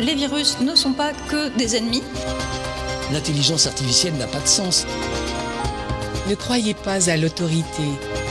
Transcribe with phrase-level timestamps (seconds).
[0.00, 2.02] Les virus ne sont pas que des ennemis.
[3.12, 4.86] L'intelligence artificielle n'a pas de sens.
[6.28, 7.82] Ne croyez pas à l'autorité,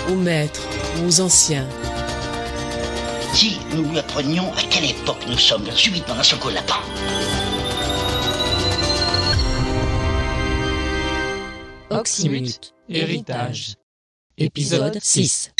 [0.09, 0.67] aux maîtres,
[1.05, 1.67] aux anciens.
[3.34, 6.16] Si nous lui apprenions à quelle époque nous sommes, subitement
[6.53, 6.76] lapin.
[11.90, 13.76] Oxymute, héritage.
[14.38, 15.52] Épisode 6.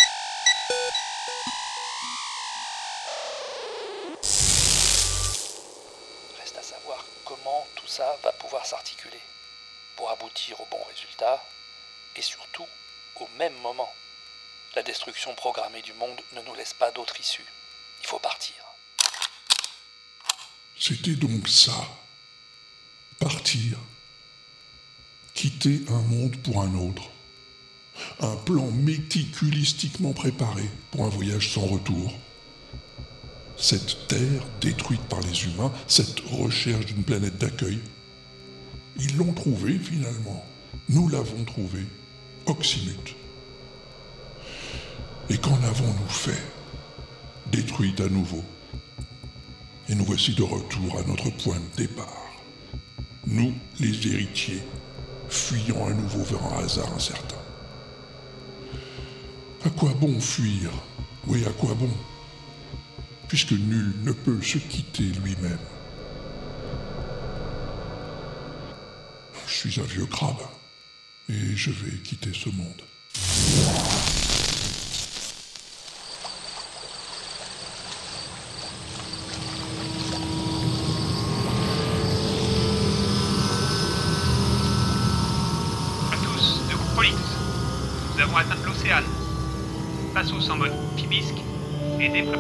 [15.80, 17.46] Du monde ne nous laisse pas d'autre issue.
[18.02, 18.56] Il faut partir.
[20.78, 21.88] C'était donc ça.
[23.20, 23.78] Partir.
[25.34, 27.04] Quitter un monde pour un autre.
[28.20, 32.12] Un plan méticulistiquement préparé pour un voyage sans retour.
[33.58, 37.80] Cette terre détruite par les humains, cette recherche d'une planète d'accueil.
[38.98, 40.44] Ils l'ont trouvée finalement.
[40.90, 41.86] Nous l'avons trouvée.
[42.48, 43.16] Oxymute.
[45.32, 46.44] Et qu'en avons-nous fait
[47.54, 48.44] Détruite à nouveau.
[49.88, 52.34] Et nous voici de retour à notre point de départ.
[53.26, 54.62] Nous, les héritiers,
[55.30, 57.38] fuyant à nouveau vers un hasard incertain.
[59.64, 60.70] À quoi bon fuir
[61.28, 61.92] Oui, à quoi bon
[63.30, 65.58] Puisque nul ne peut se quitter lui-même.
[69.48, 70.42] Je suis un vieux crabe,
[71.30, 72.82] et je vais quitter ce monde.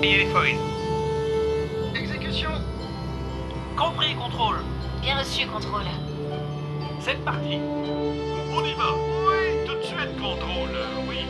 [0.01, 0.57] Foils.
[1.95, 2.49] Exécution
[3.77, 4.57] Compris, contrôle
[5.01, 5.83] Bien reçu, contrôle.
[6.99, 7.59] C'est parti
[8.51, 10.75] On y va Oui, tout de suite, contrôle,
[11.07, 11.25] oui.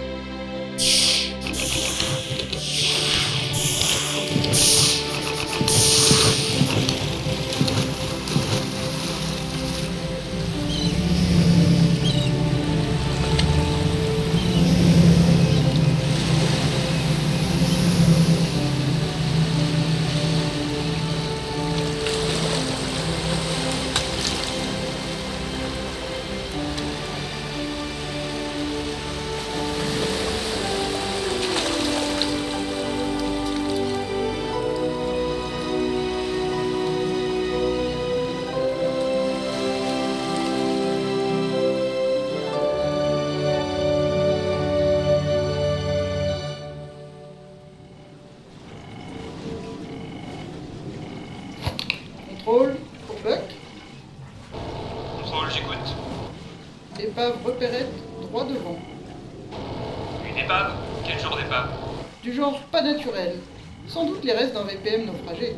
[64.63, 65.55] VPM naufragé.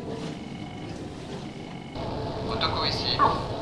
[2.50, 3.16] Otoko ici.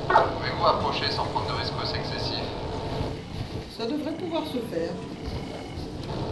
[0.08, 2.44] Pouvez-vous approcher sans prendre de risque excessif
[3.76, 4.90] Ça devrait pouvoir se faire.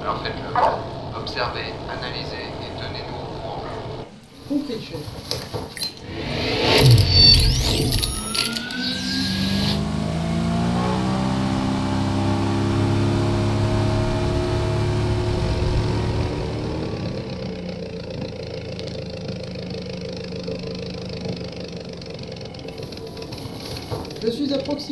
[0.03, 1.19] Alors faites-le.
[1.19, 3.62] Observez, analysez et tenez-nous au courant.
[4.49, 5.90] Compris, chef.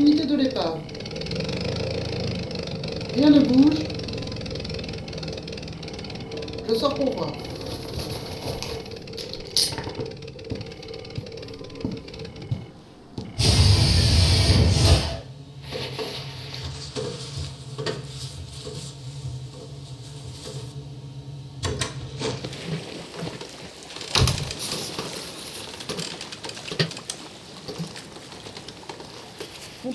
[0.04, 0.78] De l'épave.
[3.16, 3.78] Rien ne bouge.
[6.68, 7.32] Je sors pour voir.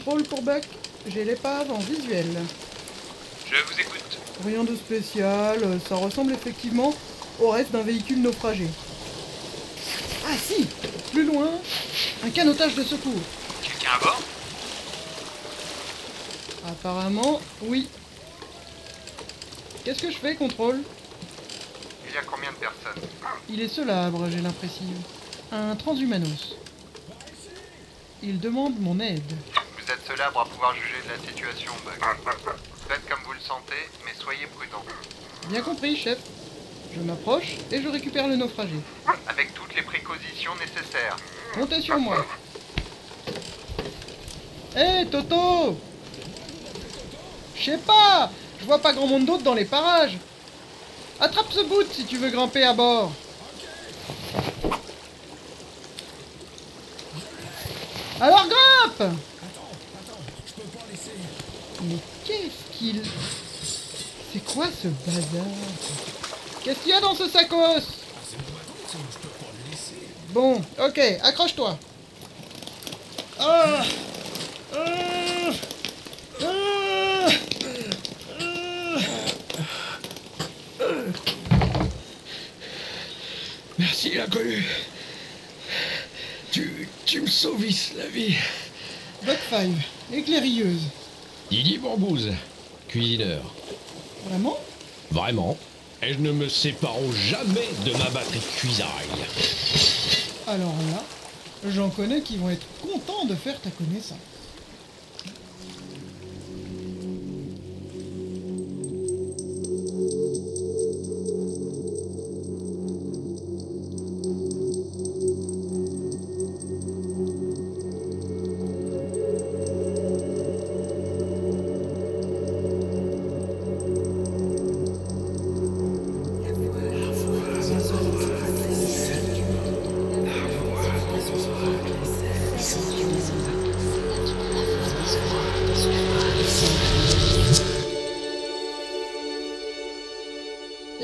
[0.03, 0.63] Contrôle pour Buck.
[1.07, 2.27] J'ai l'épave en visuel.
[3.45, 4.17] Je vous écoute.
[4.45, 6.93] Rien de spécial, ça ressemble effectivement
[7.39, 8.67] au reste d'un véhicule naufragé.
[10.27, 10.67] Ah si
[11.11, 11.49] Plus loin,
[12.25, 13.21] un canotage de secours.
[13.61, 14.21] Quelqu'un à bord?
[16.67, 17.87] Apparemment, oui.
[19.85, 20.81] Qu'est-ce que je fais, contrôle?
[22.09, 23.09] Il y a combien de personnes?
[23.49, 24.85] Il est celabre, j'ai l'impression.
[25.51, 26.57] Un transhumanos.
[28.21, 29.33] Il demande mon aide.
[29.85, 31.95] Vous êtes célèbre à pouvoir juger de la situation, Bug.
[32.87, 34.81] Faites comme vous le sentez, mais soyez prudent.
[35.49, 36.19] Bien compris, chef.
[36.95, 38.75] Je m'approche et je récupère le naufragé.
[39.27, 41.17] Avec toutes les précautions nécessaires.
[41.57, 42.25] Montez sur moi.
[44.77, 45.77] Hé, Toto
[47.55, 48.31] Je sais pas
[48.61, 50.17] Je vois pas grand monde d'autre dans les parages.
[51.19, 53.11] Attrape ce bout si tu veux grimper à bord.
[58.21, 59.13] Alors grimpe
[61.83, 61.97] Mais
[64.33, 65.45] C'est quoi ce bazar?
[66.63, 67.81] Qu'est-ce qu'il y a dans ce sacos
[70.31, 71.77] Bon, ok, accroche-toi.
[73.39, 73.83] Ah
[74.75, 75.49] Ah
[76.41, 77.29] Ah
[83.77, 84.63] Merci, l'inconnu.
[86.51, 88.35] Tu, tu me sauvisses la vie.
[89.25, 89.75] Buck Five,
[90.11, 90.81] éclairieuse.
[91.49, 92.31] Didi Bourbouze,
[92.93, 93.41] cuisineur.
[94.29, 94.57] Vraiment?
[95.11, 95.57] Vraiment.
[96.03, 98.87] Et je ne me séparons jamais de ma batterie de cuisaille.
[100.45, 101.03] Alors là,
[101.71, 104.17] j'en connais qui vont être contents de faire ta connaissance.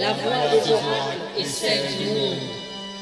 [0.09, 2.39] La voix des oracles est celle du monde.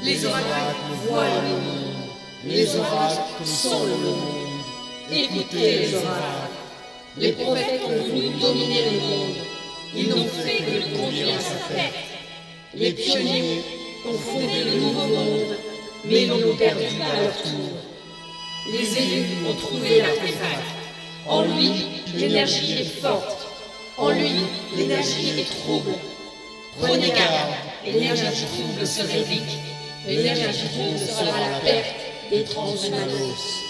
[0.04, 0.76] Les oracles
[1.08, 2.10] voient le monde.
[2.44, 4.60] Les oracles sont le monde.
[5.10, 6.52] Écoutez les oracles.
[7.16, 9.36] Les prophètes ont voulu dominer le monde.
[9.96, 11.96] Ils n'ont fait que le conduire à sa perte.
[12.76, 13.64] Les pionniers
[14.06, 15.56] ont fondé le nouveau monde,
[16.04, 17.72] mais ils l'ont perdu à leur tour.
[18.70, 20.68] Les élus ont trouvé l'artefact.
[21.26, 21.72] En lui,
[22.16, 23.48] l'énergie est forte.
[23.98, 24.32] En lui,
[24.76, 25.94] l'énergie est trouble.
[26.80, 27.54] Prenez garde,
[27.86, 29.58] l'énergie trouble se réplique.
[30.08, 31.96] L'énergie trouble sera la perte
[32.30, 33.67] des transhumanos.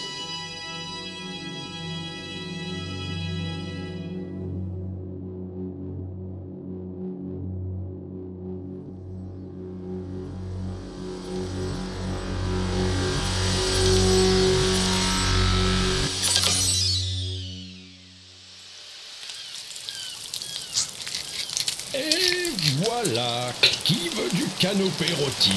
[24.84, 25.52] Rôti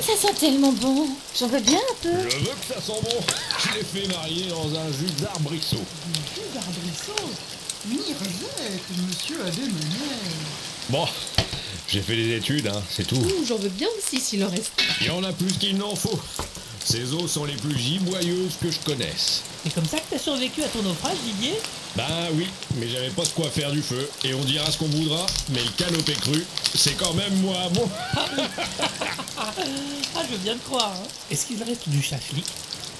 [0.00, 1.08] Ça sent tellement bon.
[1.38, 2.30] J'en veux bien un peu.
[2.30, 3.20] Je veux que ça sent bon.
[3.58, 5.80] Je l'ai fait marier dans un jus d'arbrisseau.
[6.34, 7.30] Jus d'arbrisseau
[7.84, 9.72] monsieur a des menées.
[10.88, 11.06] Bon,
[11.88, 13.16] j'ai fait des études, hein, c'est tout.
[13.16, 14.72] Ouh, J'en veux bien aussi s'il en reste.
[15.00, 16.18] Il y en a plus qu'il n'en faut.
[16.84, 19.42] Ces eaux sont les plus giboyeuses que je connaisse.
[19.64, 21.54] C'est comme ça que t'as survécu à ton naufrage, Didier?
[21.96, 24.08] Ben oui, mais j'avais pas de quoi faire du feu.
[24.24, 26.44] Et on dira ce qu'on voudra, mais le canopé cru,
[26.74, 27.88] c'est quand même moi bon.
[29.36, 29.52] Ah,
[30.26, 30.92] je veux bien te croire.
[30.96, 31.06] hein.
[31.30, 32.44] Est-ce qu'il reste du chaflik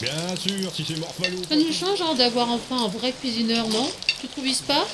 [0.00, 1.38] Bien sûr, si c'est morphalo.
[1.48, 3.88] Ça nous change hein, d'avoir enfin un vrai cuisineur, non?
[4.20, 4.86] Tu trouves pas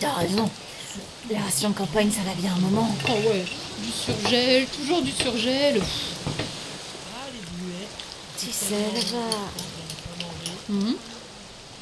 [0.00, 0.50] T'as raison.
[1.30, 2.94] La ration de campagne, ça va bien un moment.
[3.08, 3.44] Oh ouais,
[3.82, 5.76] du surgel, toujours du surgel.
[5.76, 6.14] Pff,
[8.38, 9.38] Tu sais, là-bas.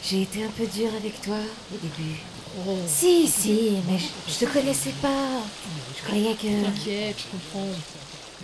[0.04, 1.36] J'ai été un peu dure avec toi
[1.72, 2.16] au début.
[2.66, 2.76] Oh.
[2.86, 5.40] Si, si, mais je, je te connaissais pas.
[5.96, 6.64] Je croyais que...
[6.64, 7.68] T'inquiète, je comprends.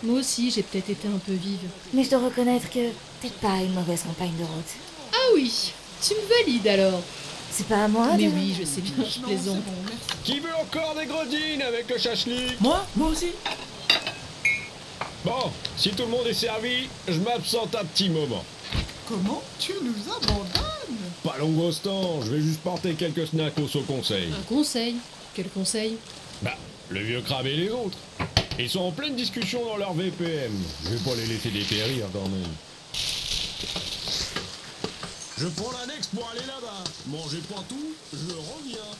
[0.03, 1.69] Moi aussi, j'ai peut-être été un peu vive.
[1.93, 4.65] Mais je dois reconnaître que t'es pas une mauvaise compagne de route.
[5.13, 7.03] Ah oui, tu me valides alors.
[7.51, 8.35] C'est pas à moi Mais de...
[8.35, 9.63] oui, je sais bien, je plaisante.
[10.23, 12.87] Qui veut encore des gredines avec le chachlik Moi?
[12.95, 13.31] Moi aussi
[15.25, 18.45] Bon, si tout le monde est servi, je m'absente un petit moment.
[19.09, 24.29] Comment tu nous abandonnes Pas long instant, je vais juste porter quelques snacks au conseil.
[24.39, 24.97] Un conseil
[25.33, 25.97] Quel conseil
[26.43, 26.53] Bah,
[26.91, 27.97] le vieux crabe et les autres.
[28.59, 30.53] Ils sont en pleine discussion dans leur VPM.
[30.85, 32.53] Je vais pas les laisser dépérir quand même.
[35.39, 36.85] Je prends l'annexe pour aller là-bas.
[37.07, 38.91] Mangez pas tout, je reviens.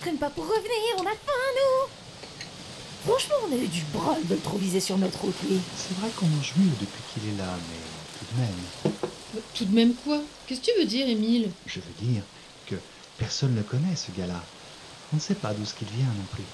[0.00, 4.34] Traîne pas pour revenir, on a faim, nous Franchement, on a eu du bol de
[4.34, 5.34] le sur notre route.
[5.76, 9.12] C'est vrai qu'on mange mieux depuis qu'il est là, mais tout de même,
[9.54, 10.20] Tout de même quoi?
[10.46, 11.50] Qu'est-ce que tu veux dire, Émile?
[11.66, 12.22] Je veux dire,
[12.66, 12.74] que
[13.18, 14.42] personne ne connaît ce gars-là.
[15.12, 16.44] On ne sait pas d'où ce qu'il vient non plus.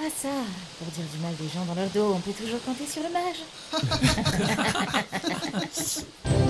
[0.00, 0.28] Ah ça,
[0.78, 3.10] pour dire du mal des gens dans leur dos, on peut toujours compter sur le
[3.10, 3.42] mage.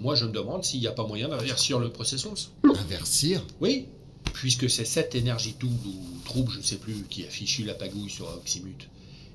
[0.08, 2.52] moi je me demande s'il n'y a pas moyen d'inverser le processus.
[2.64, 3.88] Inversir Oui,
[4.32, 8.10] puisque c'est cette énergie double ou trouble, je ne sais plus, qui affiche la pagouille
[8.10, 8.88] sur Oxymute.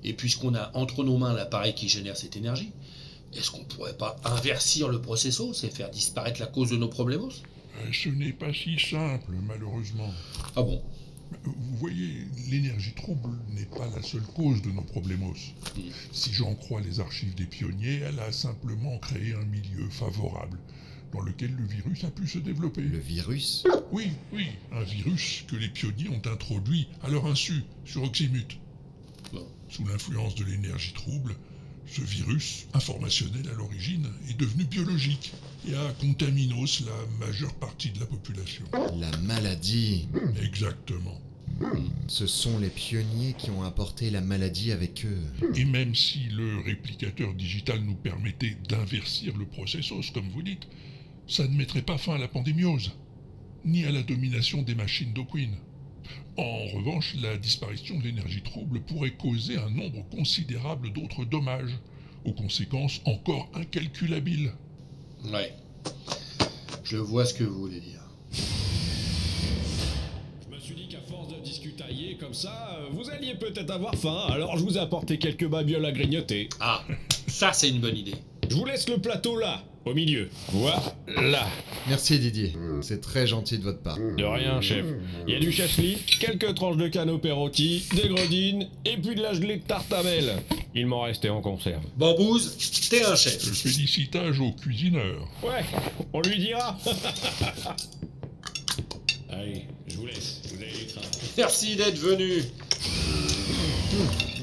[0.03, 2.71] Et puisqu'on a entre nos mains l'appareil qui génère cette énergie,
[3.35, 7.21] est-ce qu'on pourrait pas inverser le processus et faire disparaître la cause de nos problèmes
[7.29, 10.11] Euh, Ce n'est pas si simple, malheureusement.
[10.57, 10.81] Ah bon?
[11.45, 15.35] Vous voyez, l'énergie trouble n'est pas la seule cause de nos problemos.
[16.13, 20.59] Si j'en crois les archives des pionniers, elle a simplement créé un milieu favorable
[21.13, 22.83] dans lequel le virus a pu se développer.
[22.83, 23.65] Le virus?
[23.93, 28.59] Oui, oui, un virus que les pionniers ont introduit à leur insu sur Oxymute.
[29.69, 31.35] Sous l'influence de l'énergie trouble,
[31.93, 35.33] ce virus, informationnel à l'origine, est devenu biologique
[35.69, 38.65] et a contaminos la majeure partie de la population.
[38.99, 40.09] La maladie.
[40.43, 41.21] Exactement.
[42.09, 45.21] Ce sont les pionniers qui ont apporté la maladie avec eux.
[45.55, 50.67] Et même si le réplicateur digital nous permettait d'inversir le processus, comme vous dites,
[51.29, 52.93] ça ne mettrait pas fin à la pandémiose,
[53.65, 55.51] ni à la domination des machines d'Oquin.
[56.37, 61.79] En revanche, la disparition de l'énergie trouble pourrait causer un nombre considérable d'autres dommages,
[62.25, 64.55] aux conséquences encore incalculables.
[65.33, 65.53] Ouais.
[66.85, 68.01] Je vois ce que vous voulez dire.
[70.49, 73.95] Je me suis dit qu'à force de discutailler comme ça, euh, vous alliez peut-être avoir
[73.95, 76.49] faim, alors je vous ai apporté quelques babioles à grignoter.
[76.61, 76.83] Ah,
[77.27, 78.15] ça c'est une bonne idée.
[78.49, 80.29] Je vous laisse le plateau là, au milieu.
[80.53, 81.47] Voilà.
[81.89, 83.99] Merci Didier, c'est très gentil de votre part.
[83.99, 84.85] De rien, chef.
[85.27, 89.23] Il y a du chachli, quelques tranches de canopé rôti, des gredines, et puis de
[89.23, 90.43] la gelée de tartamel.
[90.75, 91.83] Il m'en restait en conserve.
[91.97, 92.57] Bambouze,
[92.89, 93.43] t'es un chef.
[93.43, 95.29] Félicitage aux cuisineurs.
[95.43, 95.65] Ouais,
[96.13, 96.79] on lui dira.
[99.31, 101.13] Allez, je vous laisse, vous allez les travailler.
[101.37, 102.43] Merci d'être venu.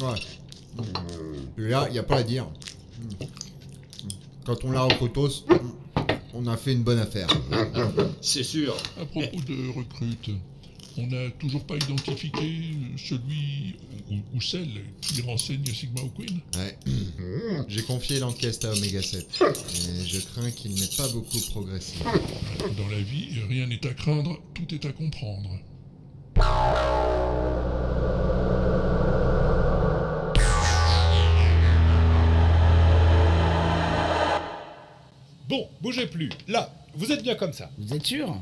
[0.02, 0.20] Ouais.
[1.58, 2.48] Là, il n'y a pas à dire.
[4.46, 5.46] Quand on l'a au potos,
[6.34, 7.28] on a fait une bonne affaire.
[8.22, 8.76] C'est sûr.
[9.00, 10.32] À propos de recrute,
[10.98, 12.32] on n'a toujours pas identifié
[12.98, 13.76] celui
[14.12, 16.78] ou, ou celle qui renseigne Sigma O'Quinn Ouais.
[17.68, 19.42] J'ai confié l'enquête à Omega 7.
[19.42, 21.96] Et je crains qu'il n'ait pas beaucoup progressé.
[22.78, 25.50] Dans la vie, rien n'est à craindre, tout est à comprendre.
[35.82, 36.30] Bougez plus.
[36.48, 37.72] Là, vous êtes bien comme ça.
[37.78, 38.42] Vous êtes sûr?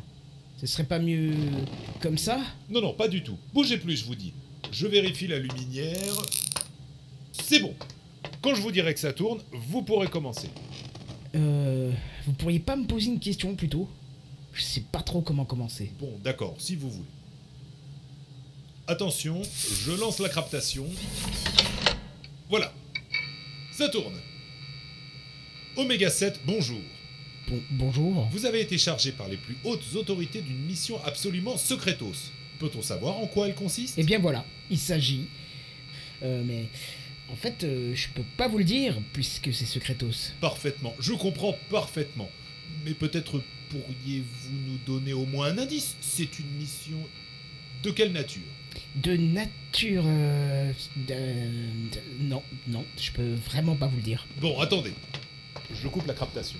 [0.60, 1.34] Ce serait pas mieux
[2.01, 2.39] comme ça?
[2.70, 3.38] Non, non, pas du tout.
[3.53, 4.34] Bougez plus, je vous dis.
[4.72, 6.13] Je vérifie la luminaire.
[7.32, 7.74] C'est bon.
[8.41, 10.50] Quand je vous dirai que ça tourne, vous pourrez commencer.
[11.36, 11.91] Euh.
[12.25, 13.89] Vous pourriez pas me poser une question plutôt?
[14.53, 15.91] Je sais pas trop comment commencer.
[16.00, 17.08] Bon, d'accord, si vous voulez.
[18.88, 19.41] Attention,
[19.84, 20.86] je lance la captation.
[22.50, 22.74] Voilà.
[23.72, 24.15] Ça tourne.
[25.75, 26.79] Oméga 7, bonjour.
[27.47, 28.27] Bon, bonjour.
[28.31, 32.31] Vous avez été chargé par les plus hautes autorités d'une mission absolument secretos.
[32.59, 33.95] Peut-on savoir en quoi elle consiste?
[33.97, 35.25] Eh bien voilà, il s'agit.
[36.23, 36.65] Euh, mais.
[37.29, 40.31] En fait, euh, je peux pas vous le dire, puisque c'est secretos.
[40.39, 42.29] Parfaitement, je comprends parfaitement.
[42.85, 46.97] Mais peut-être pourriez-vous nous donner au moins un indice C'est une mission
[47.83, 48.41] de quelle nature?
[48.95, 50.03] De nature.
[50.05, 54.25] euh, de- de- non, non, je peux vraiment pas vous le dire.
[54.39, 54.93] Bon, attendez.
[55.75, 56.57] Je coupe la captation.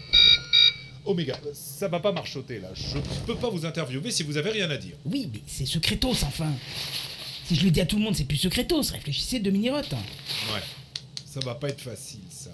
[1.08, 2.70] Oméga, ça va pas marchoter là.
[2.76, 4.96] Je peux pas vous interviewer si vous avez rien à dire.
[5.06, 6.54] Oui, mais c'est secretos enfin.
[7.46, 8.92] Si je le dis à tout le monde, c'est plus secretos.
[8.92, 9.94] Réfléchissez deux mini-rotes.
[9.94, 10.62] Ouais.
[11.26, 12.52] Ça va pas être facile ça.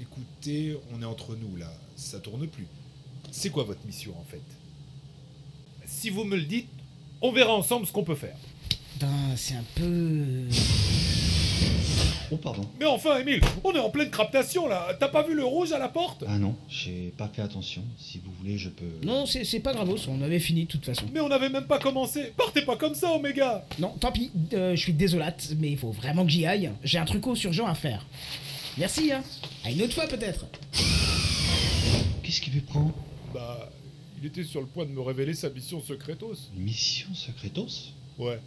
[0.00, 1.72] Écoutez, on est entre nous là.
[1.96, 2.66] Ça tourne plus.
[3.32, 4.42] C'est quoi votre mission en fait?
[5.86, 6.68] Si vous me le dites,
[7.20, 8.36] on verra ensemble ce qu'on peut faire.
[9.00, 10.46] Ben, c'est un peu.
[12.30, 12.68] Oh, pardon.
[12.78, 14.88] Mais enfin, Émile, on est en pleine captation là.
[15.00, 16.24] T'as pas vu le rouge à la porte?
[16.28, 17.82] Ah non, j'ai pas fait attention.
[17.98, 18.90] Si vous voulez, je peux.
[19.02, 21.06] Non, c'est c'est pas gravos, on avait fini de toute façon.
[21.12, 22.32] Mais on avait même pas commencé.
[22.36, 23.64] Partez pas comme ça, Oméga.
[23.78, 26.70] Non, tant pis, euh, je suis désolate, mais il faut vraiment que j'y aille.
[26.84, 28.04] J'ai un truc au urgent à faire.
[28.76, 29.22] Merci, hein.
[29.64, 30.46] À une autre fois peut-être.
[32.22, 32.92] Qu'est-ce qui lui prend
[33.32, 33.70] Bah,
[34.20, 36.50] il était sur le point de me révéler sa mission secretos.
[36.56, 37.92] Mission secretos?
[38.18, 38.40] Ouais.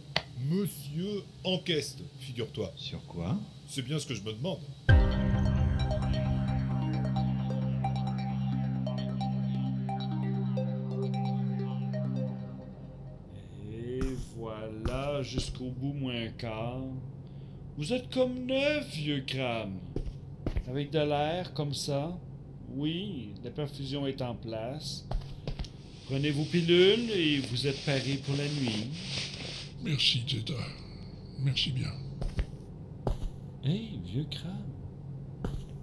[0.50, 2.70] Monsieur Enqueste, figure-toi.
[2.76, 3.38] Sur quoi?
[3.66, 4.60] C'est bien ce que je me demande.
[13.72, 14.00] Et
[14.36, 16.82] voilà, jusqu'au bout moins un quart.
[17.78, 19.78] Vous êtes comme neuf, vieux crâne.
[20.68, 22.14] Avec de l'air comme ça.
[22.74, 25.06] Oui, la perfusion est en place.
[26.06, 28.90] Prenez vos pilules et vous êtes paré pour la nuit.
[29.84, 30.54] Merci, Zeta.
[31.40, 31.92] Merci bien.
[33.64, 34.70] Hé, vieux crâne.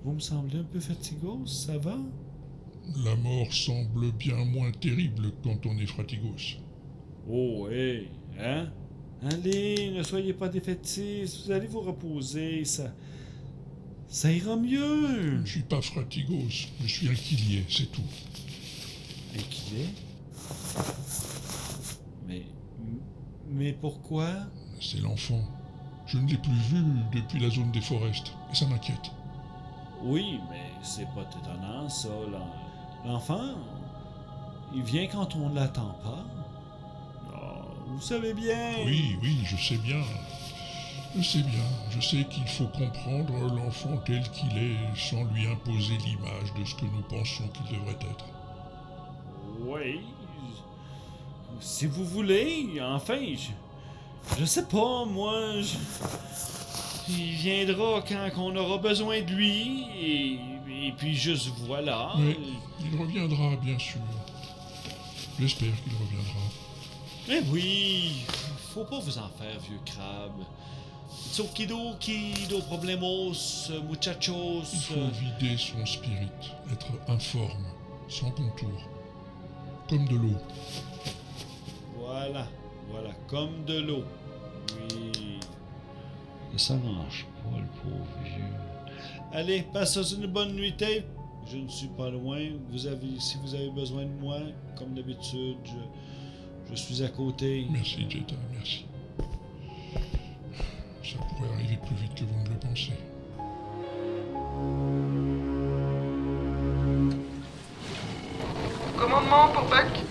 [0.03, 1.97] Vous me semblez un peu fatigos, ça va?
[3.03, 6.57] La mort semble bien moins terrible quand on est fratigos.
[7.29, 8.07] Oh, hé,
[8.39, 8.71] hein?
[9.21, 12.95] Allez, ne soyez pas défaitistes, vous allez vous reposer, ça.
[14.07, 15.45] Ça ira mieux.
[15.45, 16.47] Je suis pas fratigos,
[16.81, 18.01] je suis un quilier, c'est tout.
[19.35, 19.87] Un quilier?
[23.59, 23.73] Mais.
[23.73, 24.29] Pourquoi?
[24.79, 25.41] C'est l'enfant.
[26.05, 26.81] Je ne l'ai plus vu
[27.13, 29.11] depuis la zone des forestes, et ça m'inquiète.
[30.01, 32.07] Oui, mais c'est pas étonnant, ça.
[33.05, 33.55] L'enfant,
[34.73, 36.25] il vient quand on ne l'attend pas.
[37.33, 38.75] Oh, vous savez bien.
[38.85, 40.01] Oui, oui, je sais bien.
[41.17, 41.65] Je sais bien.
[41.89, 46.75] Je sais qu'il faut comprendre l'enfant tel qu'il est sans lui imposer l'image de ce
[46.75, 48.25] que nous pensons qu'il devrait être.
[49.65, 49.99] Oui.
[51.59, 55.61] Si vous voulez, enfin, je, je sais pas, moi.
[55.61, 55.75] Je...
[57.11, 60.39] Il viendra quand on aura besoin de lui, et,
[60.87, 62.13] et puis juste voilà.
[62.17, 62.37] Oui,
[62.79, 63.99] il reviendra, bien sûr.
[65.39, 66.39] J'espère qu'il reviendra.
[67.29, 68.25] Eh oui,
[68.73, 70.43] faut pas vous en faire, vieux crabe.
[71.31, 74.69] Tsokidoki, do problemos, muchachos.
[74.73, 76.29] Il faut vider son spirit,
[76.71, 77.65] être informe,
[78.07, 78.81] sans contour,
[79.89, 80.37] comme de l'eau.
[82.11, 82.47] Voilà,
[82.89, 84.03] voilà, comme de l'eau.
[84.95, 85.39] Oui.
[86.57, 88.43] Ça mange pas, le pauvre vieux.
[89.31, 90.73] Allez, passez une bonne nuit,
[91.45, 92.39] Je ne suis pas loin.
[92.71, 94.39] Vous avez, si vous avez besoin de moi,
[94.75, 97.67] comme d'habitude, je, je suis à côté.
[97.69, 98.85] Merci, Jetta, merci.
[101.03, 102.93] Ça pourrait arriver plus vite que vous ne le pensez.
[108.97, 110.08] Commandement pour Buck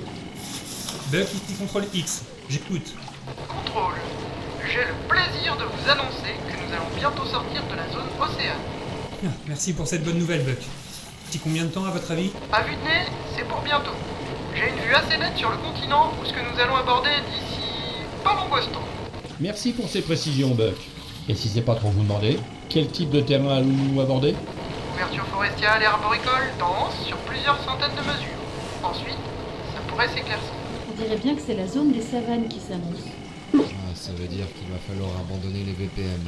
[1.11, 2.25] Buck, ici contrôle X.
[2.51, 2.92] J'écoute.
[3.49, 3.94] Contrôle.
[4.71, 8.59] J'ai le plaisir de vous annoncer que nous allons bientôt sortir de la zone océane.
[9.25, 10.59] Ah, Merci pour cette bonne nouvelle, Buck.
[11.27, 12.31] Petit combien de temps à votre avis?
[12.53, 13.92] À vue de nez, c'est pour bientôt.
[14.55, 17.62] J'ai une vue assez nette sur le continent où ce que nous allons aborder d'ici
[18.23, 18.85] pas longtemps.
[19.40, 20.77] Merci pour ces précisions, Buck.
[21.29, 24.35] Et si c'est pas trop vous demander, quel type de terrain allons-nous aborder?
[24.92, 28.38] Couverture forestière et arboricole dense sur plusieurs centaines de mesures.
[28.83, 29.16] Ensuite,
[29.75, 30.53] ça pourrait s'éclaircir.
[30.99, 33.05] On dirait bien que c'est la zone des savanes qui s'annonce.
[33.55, 36.21] Ah, ça veut dire qu'il va falloir abandonner les VPN.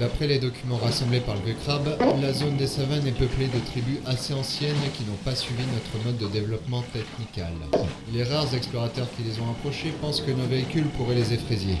[0.00, 3.58] D'après les documents rassemblés par le vieux crabe, la zone des savanes est peuplée de
[3.70, 7.52] tribus assez anciennes qui n'ont pas suivi notre mode de développement technical.
[8.12, 11.76] Les rares explorateurs qui les ont approchés pensent que nos véhicules pourraient les effrayer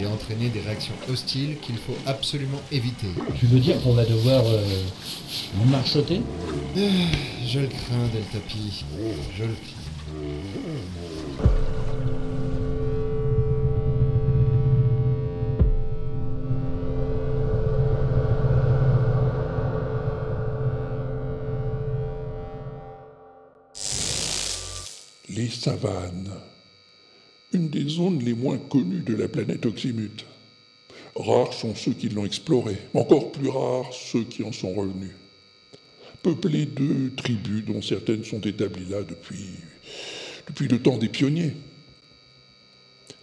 [0.00, 3.08] et entraîner des réactions hostiles qu'il faut absolument éviter.
[3.40, 4.60] Tu veux dire qu'on va devoir euh,
[5.70, 6.20] marchoter?
[6.76, 6.80] Ah,
[7.46, 8.84] Je le crains, Deltapi.
[9.36, 9.86] Je le crains.
[25.46, 26.32] Les savanes.
[27.52, 30.26] Une des zones les moins connues de la planète Oxymute.
[31.14, 35.12] Rares sont ceux qui l'ont explorée, encore plus rares ceux qui en sont revenus.
[36.20, 41.52] Peuplée de tribus dont certaines sont établies là depuis, le temps des pionniers.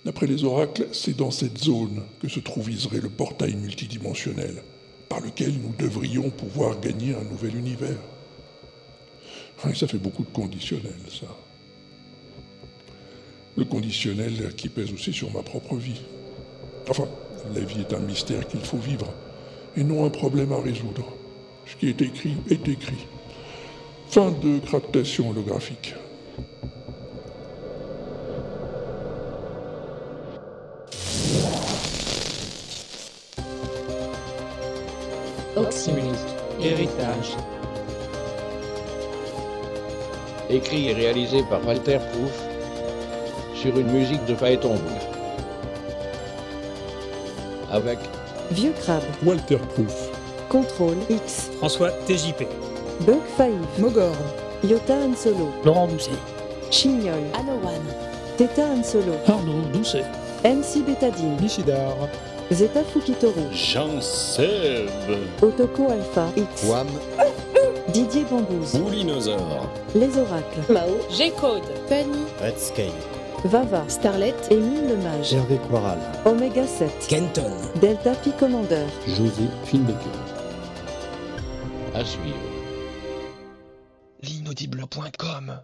[0.06, 4.64] D'après les oracles, c'est dans cette zone que se trouviserait le portail multidimensionnel,
[5.10, 8.00] par lequel nous devrions pouvoir gagner un nouvel univers.
[9.76, 11.28] Ça fait beaucoup de conditionnels, ça.
[13.56, 16.02] Le conditionnel qui pèse aussi sur ma propre vie.
[16.90, 17.08] Enfin,
[17.54, 19.08] la vie est un mystère qu'il faut vivre,
[19.78, 21.06] et non un problème à résoudre.
[21.66, 23.06] Ce qui est écrit est écrit.
[24.10, 25.96] Fin de captation holographique.
[35.56, 36.04] Oxymute,
[36.60, 37.38] héritage.
[40.50, 42.53] Écrit et réalisé par Walter Proof
[43.64, 44.76] sur une musique de Phaéton.
[47.72, 47.98] Avec
[48.52, 49.04] Vieux crabe.
[49.26, 50.10] Walter Proof.
[50.50, 51.50] Contrôle X.
[51.60, 52.46] François TJP.
[53.06, 53.52] Bug 5.
[53.80, 54.16] Mogor.
[54.66, 55.48] Yota Solo.
[55.64, 56.12] Laurent Doucet.
[56.72, 57.24] Chignol.
[57.40, 57.82] Anowan.
[58.38, 59.14] Theta Solo.
[59.28, 60.04] Arnaud Doucet.
[60.44, 61.38] MC Betadine.
[61.40, 61.96] Nishidar.
[62.52, 63.50] Zeta Fukitoru.
[63.54, 64.90] Jean Seb.
[65.42, 66.66] Otoko Alpha X.
[66.66, 66.88] Wam.
[67.94, 68.78] Didier Bambouze.
[68.78, 69.70] Boulinosaure.
[69.96, 70.70] Les oracles.
[70.70, 70.98] Mao.
[71.10, 71.64] G-Code.
[71.88, 72.26] Penny.
[72.42, 73.13] Red Scale.
[73.46, 77.52] Vava, Starlet, Émile le Mage, Hervé Quaral, Oméga 7, Kenton,
[77.82, 79.98] Delta Pi Commander, José Finbaker.
[81.94, 82.38] À suivre.
[84.22, 85.60] L'inaudible.com